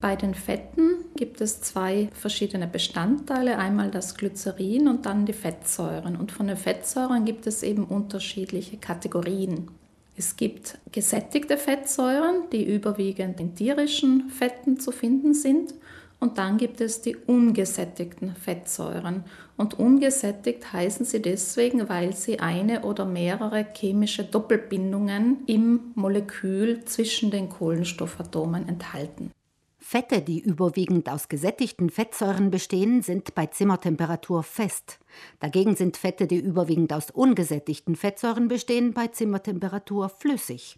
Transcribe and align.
Bei 0.00 0.14
den 0.14 0.34
Fetten 0.34 1.06
gibt 1.16 1.40
es 1.40 1.60
zwei 1.60 2.08
verschiedene 2.12 2.68
Bestandteile, 2.68 3.58
einmal 3.58 3.90
das 3.90 4.14
Glycerin 4.14 4.86
und 4.86 5.06
dann 5.06 5.26
die 5.26 5.32
Fettsäuren. 5.32 6.14
Und 6.14 6.30
von 6.30 6.46
den 6.46 6.56
Fettsäuren 6.56 7.24
gibt 7.24 7.48
es 7.48 7.64
eben 7.64 7.82
unterschiedliche 7.82 8.76
Kategorien. 8.76 9.68
Es 10.16 10.36
gibt 10.36 10.78
gesättigte 10.92 11.56
Fettsäuren, 11.56 12.44
die 12.52 12.64
überwiegend 12.64 13.40
in 13.40 13.56
tierischen 13.56 14.30
Fetten 14.30 14.78
zu 14.78 14.92
finden 14.92 15.34
sind. 15.34 15.74
Und 16.20 16.38
dann 16.38 16.58
gibt 16.58 16.80
es 16.80 17.02
die 17.02 17.16
ungesättigten 17.16 18.36
Fettsäuren. 18.36 19.24
Und 19.56 19.80
ungesättigt 19.80 20.72
heißen 20.72 21.06
sie 21.06 21.22
deswegen, 21.22 21.88
weil 21.88 22.14
sie 22.14 22.38
eine 22.38 22.82
oder 22.82 23.04
mehrere 23.04 23.66
chemische 23.74 24.22
Doppelbindungen 24.22 25.38
im 25.46 25.92
Molekül 25.96 26.84
zwischen 26.84 27.32
den 27.32 27.48
Kohlenstoffatomen 27.48 28.68
enthalten. 28.68 29.32
Fette, 29.90 30.20
die 30.20 30.38
überwiegend 30.38 31.08
aus 31.08 31.30
gesättigten 31.30 31.88
Fettsäuren 31.88 32.50
bestehen, 32.50 33.00
sind 33.00 33.34
bei 33.34 33.46
Zimmertemperatur 33.46 34.42
fest. 34.42 34.98
Dagegen 35.40 35.76
sind 35.76 35.96
Fette, 35.96 36.26
die 36.26 36.36
überwiegend 36.36 36.92
aus 36.92 37.10
ungesättigten 37.10 37.96
Fettsäuren 37.96 38.48
bestehen, 38.48 38.92
bei 38.92 39.06
Zimmertemperatur 39.06 40.10
flüssig. 40.10 40.76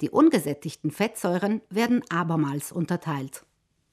Die 0.00 0.08
ungesättigten 0.08 0.90
Fettsäuren 0.90 1.60
werden 1.68 2.00
abermals 2.08 2.72
unterteilt. 2.72 3.44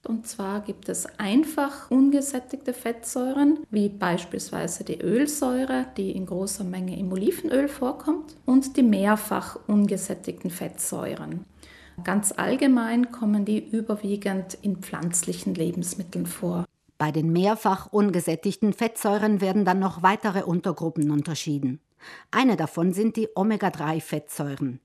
Und 0.08 0.26
zwar 0.26 0.62
gibt 0.62 0.88
es 0.88 1.06
einfach 1.20 1.92
ungesättigte 1.92 2.72
Fettsäuren, 2.72 3.60
wie 3.70 3.90
beispielsweise 3.90 4.86
die 4.86 5.02
Ölsäure, 5.02 5.88
die 5.98 6.12
in 6.12 6.26
großer 6.26 6.64
Menge 6.64 6.98
im 6.98 7.12
Olivenöl 7.12 7.68
vorkommt, 7.68 8.38
und 8.46 8.78
die 8.78 8.84
mehrfach 8.84 9.60
ungesättigten 9.68 10.50
Fettsäuren. 10.50 11.44
Ganz 12.04 12.34
allgemein 12.36 13.12
kommen 13.12 13.46
die 13.46 13.60
überwiegend 13.60 14.58
in 14.62 14.78
pflanzlichen 14.78 15.56
Lebensmitteln 15.56 16.26
vor. 16.26 16.66
Bei 16.98 17.12
den 17.12 17.32
mehrfach 17.32 17.88
ungesättigten 17.92 18.74
Fettsäuren 18.74 19.42
werden 19.42 19.64
dann 19.66 19.80
noch 19.80 20.04
weitere 20.04 20.44
Untergruppen 20.44 21.12
unterschieden. 21.12 21.80
Eine 22.32 22.58
davon 22.58 22.94
sind 22.94 23.16
die 23.16 23.30
Omega-3-Fettsäuren. 23.36 24.80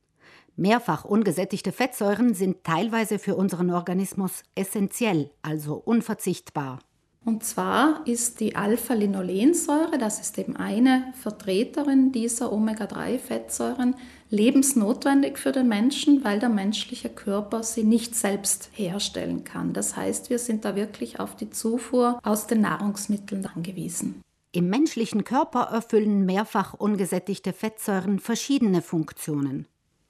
Mehrfach 0.57 1.05
ungesättigte 1.05 1.73
Fettsäuren 1.73 2.35
sind 2.35 2.63
teilweise 2.63 3.19
für 3.19 3.35
unseren 3.35 3.71
Organismus 3.71 4.45
essentiell, 4.55 5.31
also 5.43 5.75
unverzichtbar. 5.75 6.79
Und 7.25 7.43
zwar 7.43 8.03
ist 8.07 8.41
die 8.41 8.55
Alpha-Linolensäure, 8.55 9.97
das 9.99 10.21
ist 10.21 10.37
eben 10.39 10.57
eine 10.57 11.13
Vertreterin 11.15 12.13
dieser 12.13 12.53
Omega-3-Fettsäuren, 12.53 13.97
lebensnotwendig 14.29 15.39
für 15.39 15.53
den 15.53 15.69
Menschen, 15.69 16.23
weil 16.23 16.39
der 16.39 16.51
menschliche 16.51 17.09
Körper 17.09 17.63
sie 17.63 17.85
nicht 17.85 18.15
selbst 18.15 18.69
herstellen 18.73 19.45
kann. 19.45 19.73
Das 19.73 19.97
heißt, 19.97 20.29
wir 20.29 20.39
sind 20.39 20.67
da 20.67 20.77
wirklich 20.77 21.19
auf 21.19 21.35
die 21.35 21.49
Zufuhr 21.49 22.19
aus 22.23 22.47
den 22.47 22.61
Nahrungsmitteln 22.61 23.47
angewiesen. 23.47 24.21
Im 24.53 24.69
menschlichen 24.69 25.25
Körper 25.25 25.71
erfüllen 25.73 26.27
mehrfach 26.27 26.75
ungesättigte 26.75 27.53
Fettsäuren 27.53 28.19
verschiedene 28.19 28.83
Funktionen. 28.83 29.67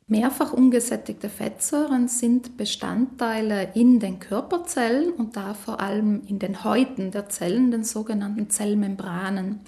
Mehrfach 0.07 0.53
ungesättigte 0.53 1.31
Fettsäuren 1.31 2.09
sind 2.09 2.59
Bestandteile 2.59 3.71
in 3.75 4.01
den 4.01 4.21
Körperzellen 4.21 5.13
und 5.15 5.35
da 5.35 5.55
vor 5.55 5.81
allem 5.81 6.21
in 6.27 6.39
den 6.39 6.63
Häuten 6.63 7.11
der 7.11 7.31
Zellen, 7.31 7.71
den 7.71 7.85
sogenannten 7.85 8.51
Zellmembranen. 8.51 9.61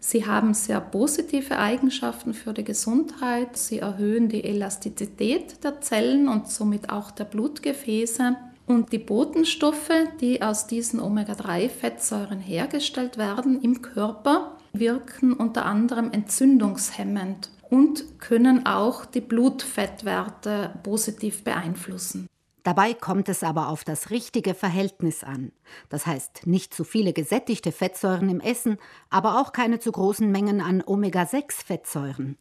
Sie 0.00 0.26
haben 0.26 0.54
sehr 0.54 0.80
positive 0.80 1.58
Eigenschaften 1.58 2.32
für 2.32 2.54
die 2.54 2.64
Gesundheit. 2.64 3.58
Sie 3.58 3.80
erhöhen 3.80 4.30
die 4.30 4.44
Elastizität 4.44 5.62
der 5.62 5.82
Zellen 5.82 6.28
und 6.28 6.48
somit 6.48 6.88
auch 6.88 7.10
der 7.10 7.24
Blutgefäße. 7.24 8.36
Und 8.66 8.90
die 8.90 8.98
Botenstoffe, 8.98 9.92
die 10.22 10.40
aus 10.40 10.66
diesen 10.66 10.98
Omega-3-Fettsäuren 10.98 12.40
hergestellt 12.40 13.18
werden 13.18 13.60
im 13.60 13.82
Körper, 13.82 14.56
wirken 14.72 15.34
unter 15.34 15.66
anderem 15.66 16.10
entzündungshemmend 16.10 17.50
und 17.74 18.20
können 18.20 18.66
auch 18.66 19.04
die 19.04 19.20
Blutfettwerte 19.20 20.74
positiv 20.84 21.42
beeinflussen. 21.42 22.28
Dabei 22.62 22.94
kommt 22.94 23.28
es 23.28 23.42
aber 23.42 23.68
auf 23.68 23.82
das 23.82 24.10
richtige 24.10 24.54
Verhältnis 24.54 25.24
an. 25.24 25.50
Das 25.88 26.06
heißt, 26.06 26.46
nicht 26.46 26.72
zu 26.72 26.84
viele 26.84 27.12
gesättigte 27.12 27.72
Fettsäuren 27.72 28.28
im 28.28 28.38
Essen, 28.38 28.78
aber 29.10 29.40
auch 29.40 29.52
keine 29.52 29.80
zu 29.80 29.90
großen 29.90 30.30
Mengen 30.30 30.60
an 30.60 30.84
Omega-6-Fettsäuren. 30.86 32.36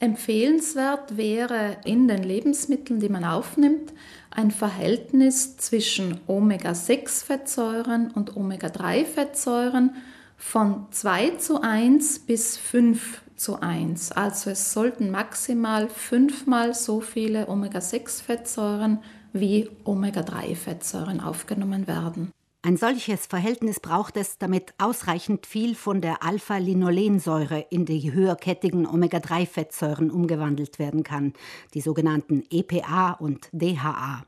Empfehlenswert 0.00 1.16
wäre 1.16 1.76
in 1.84 2.08
den 2.08 2.24
Lebensmitteln, 2.24 2.98
die 2.98 3.08
man 3.08 3.24
aufnimmt, 3.24 3.94
ein 4.30 4.50
Verhältnis 4.50 5.56
zwischen 5.56 6.18
Omega-6-Fettsäuren 6.26 8.10
und 8.10 8.36
Omega-3-Fettsäuren 8.36 9.94
von 10.36 10.88
2 10.90 11.36
zu 11.36 11.62
1 11.62 12.18
bis 12.26 12.56
5 12.58 13.23
zu 13.36 13.60
1. 13.60 14.12
Also 14.12 14.50
es 14.50 14.72
sollten 14.72 15.10
maximal 15.10 15.88
fünfmal 15.88 16.74
so 16.74 17.00
viele 17.00 17.48
Omega-6-Fettsäuren 17.48 19.02
wie 19.32 19.68
Omega-3-Fettsäuren 19.84 21.20
aufgenommen 21.20 21.86
werden. 21.86 22.32
Ein 22.62 22.78
solches 22.78 23.26
Verhältnis 23.26 23.78
braucht 23.78 24.16
es, 24.16 24.38
damit 24.38 24.72
ausreichend 24.78 25.44
viel 25.44 25.74
von 25.74 26.00
der 26.00 26.22
Alpha-Linolensäure 26.22 27.66
in 27.68 27.84
die 27.84 28.10
höherkettigen 28.12 28.86
Omega-3-Fettsäuren 28.86 30.10
umgewandelt 30.10 30.78
werden 30.78 31.02
kann, 31.02 31.34
die 31.74 31.82
sogenannten 31.82 32.42
EPA 32.48 33.12
und 33.12 33.50
DHA. 33.52 34.24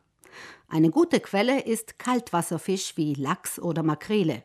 Eine 0.68 0.90
gute 0.90 1.20
Quelle 1.20 1.62
ist 1.62 1.98
Kaltwasserfisch 1.98 2.96
wie 2.96 3.14
Lachs 3.14 3.58
oder 3.58 3.82
Makrele. 3.82 4.42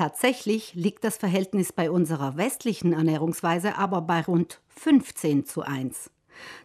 Tatsächlich 0.00 0.72
liegt 0.72 1.04
das 1.04 1.18
Verhältnis 1.18 1.74
bei 1.74 1.90
unserer 1.90 2.38
westlichen 2.38 2.94
Ernährungsweise 2.94 3.76
aber 3.76 4.00
bei 4.00 4.22
rund 4.22 4.62
15 4.68 5.44
zu 5.44 5.60
1. 5.60 6.10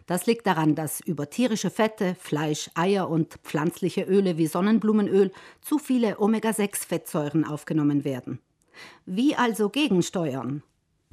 Das 0.06 0.24
liegt 0.24 0.46
daran, 0.46 0.74
dass 0.74 1.02
über 1.02 1.28
tierische 1.28 1.68
Fette, 1.68 2.16
Fleisch, 2.18 2.70
Eier 2.74 3.10
und 3.10 3.34
pflanzliche 3.44 4.04
Öle 4.04 4.38
wie 4.38 4.46
Sonnenblumenöl 4.46 5.32
zu 5.60 5.78
viele 5.78 6.18
Omega-6-Fettsäuren 6.18 7.44
aufgenommen 7.44 8.06
werden. 8.06 8.38
Wie 9.04 9.36
also 9.36 9.68
gegensteuern? 9.68 10.62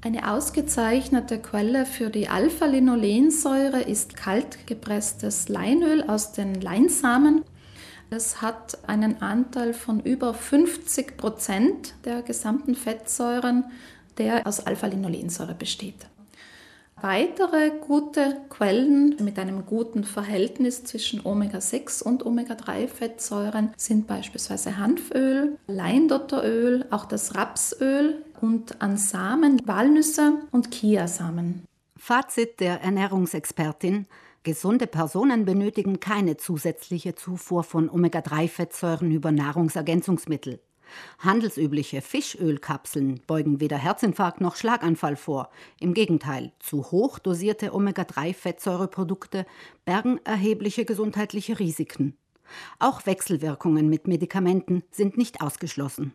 Eine 0.01 0.31
ausgezeichnete 0.31 1.41
Quelle 1.41 1.85
für 1.85 2.09
die 2.09 2.29
Alpha-Linolensäure 2.29 3.81
ist 3.81 4.15
kaltgepresstes 4.15 5.49
Leinöl 5.49 6.03
aus 6.03 6.31
den 6.31 6.61
Leinsamen. 6.61 7.43
Es 8.15 8.43
hat 8.43 8.77
einen 8.87 9.23
Anteil 9.23 9.73
von 9.73 9.99
über 9.99 10.35
50 10.35 11.17
Prozent 11.17 11.95
der 12.05 12.21
gesamten 12.21 12.75
Fettsäuren, 12.75 13.65
der 14.19 14.45
aus 14.45 14.59
Alpha-Linolensäure 14.59 15.55
besteht. 15.55 16.05
Weitere 17.01 17.71
gute 17.71 18.37
Quellen 18.49 19.15
mit 19.19 19.39
einem 19.39 19.65
guten 19.65 20.03
Verhältnis 20.03 20.83
zwischen 20.83 21.25
Omega-6 21.25 22.03
und 22.03 22.23
Omega-3-Fettsäuren 22.23 23.73
sind 23.77 24.05
beispielsweise 24.05 24.77
Hanföl, 24.77 25.57
Leindotteröl, 25.65 26.85
auch 26.91 27.05
das 27.05 27.33
Rapsöl 27.33 28.23
und 28.39 28.79
an 28.79 28.97
Samen, 28.97 29.59
Walnüsse 29.65 30.33
und 30.51 30.69
Chiasamen. 30.69 31.65
Fazit 31.97 32.59
der 32.59 32.81
Ernährungsexpertin 32.81 34.05
Gesunde 34.43 34.87
Personen 34.87 35.45
benötigen 35.45 36.01
keine 36.01 36.35
zusätzliche 36.35 37.15
Zufuhr 37.15 37.63
von 37.63 37.89
Omega-3-Fettsäuren 37.89 39.09
über 39.09 39.31
Nahrungsergänzungsmittel. 39.31 40.59
Handelsübliche 41.19 42.01
Fischölkapseln 42.01 43.21
beugen 43.25 43.61
weder 43.61 43.77
Herzinfarkt 43.77 44.41
noch 44.41 44.57
Schlaganfall 44.57 45.15
vor. 45.15 45.49
Im 45.79 45.93
Gegenteil, 45.93 46.51
zu 46.59 46.91
hoch 46.91 47.19
dosierte 47.19 47.73
Omega-3-Fettsäureprodukte 47.73 49.45
bergen 49.85 50.19
erhebliche 50.25 50.83
gesundheitliche 50.83 51.59
Risiken. 51.59 52.17
Auch 52.79 53.05
Wechselwirkungen 53.05 53.87
mit 53.87 54.09
Medikamenten 54.09 54.83
sind 54.91 55.17
nicht 55.17 55.41
ausgeschlossen. 55.41 56.11